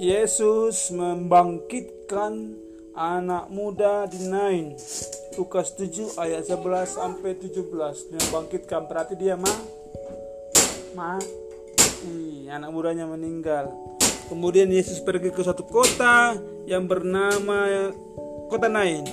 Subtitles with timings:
[0.00, 2.56] Yesus membangkitkan
[2.96, 4.72] anak muda di Nain.
[5.36, 8.08] Lukas 7 ayat 11 sampai 17.
[8.08, 9.52] Dia membangkitkan berarti dia ma
[10.96, 12.48] mati.
[12.48, 13.68] Anak mudanya meninggal.
[14.32, 16.32] Kemudian Yesus pergi ke suatu kota
[16.64, 17.92] yang bernama
[18.48, 19.04] kota Nain.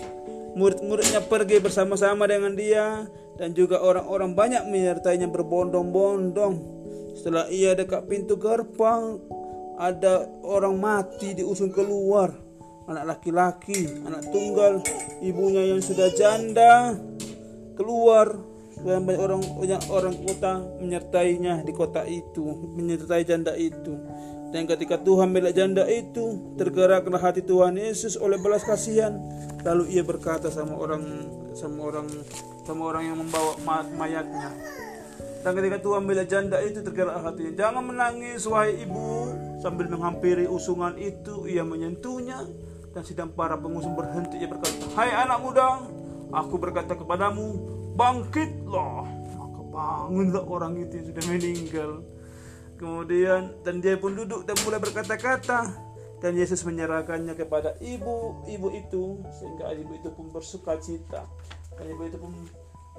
[0.55, 6.79] Murid-muridnya pergi bersama-sama dengan dia dan juga orang-orang banyak menyertainya berbondong-bondong.
[7.11, 9.19] Setelah ia dekat pintu gerbang,
[9.77, 12.33] ada orang mati diusung keluar.
[12.87, 14.79] Anak laki-laki anak tunggal
[15.21, 16.97] ibunya yang sudah janda
[17.77, 18.57] keluar.
[18.77, 22.45] Dan banyak orang banyak orang kota menyertainya di kota itu
[22.77, 23.97] menyertai janda itu.
[24.53, 29.17] Dan ketika Tuhan melihat janda itu tergeraklah hati Tuhan Yesus oleh belas kasihan.
[29.65, 31.03] Lalu ia berkata sama orang
[31.57, 32.07] sama orang
[32.63, 33.57] sama orang yang membawa
[33.97, 34.53] mayatnya
[35.47, 40.93] dan ketika Tuhan melihat janda itu tergerak hatinya jangan menangis wahai ibu Sambil menghampiri usungan
[41.01, 42.45] itu, ia menyentuhnya
[42.93, 44.37] dan sedang para pengusung berhenti.
[44.37, 45.81] Ia berkata, Hai anak muda,
[46.29, 47.57] aku berkata kepadamu,
[47.97, 49.05] bangkitlah.
[49.33, 51.91] Maka bangunlah orang itu yang sudah meninggal.
[52.77, 55.89] Kemudian, dan dia pun duduk dan mulai berkata-kata.
[56.17, 61.25] Dan Yesus menyerahkannya kepada ibu-ibu itu, sehingga ibu itu pun bersuka cita.
[61.77, 62.33] Dan ibu itu pun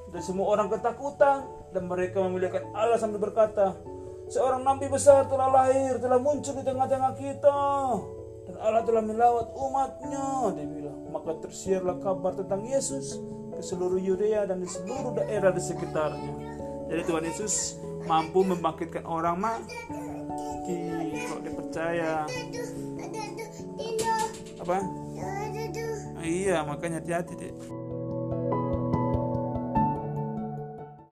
[0.09, 3.77] dan semua orang ketakutan dan mereka memiliki Allah sambil berkata,
[4.29, 7.61] Seorang nabi besar telah lahir, telah muncul di tengah-tengah kita.
[8.45, 10.53] Dan Allah telah melawat umatnya.
[10.53, 13.17] Dia bilang, maka tersiarlah kabar tentang Yesus
[13.57, 16.33] ke seluruh Yudea dan di seluruh daerah di sekitarnya.
[16.93, 19.81] Jadi Tuhan Yesus mampu membangkitkan orang mati.
[21.25, 22.29] Kalau dipercaya.
[24.61, 24.77] Apa?
[26.21, 27.78] iya, makanya hati-hati deh.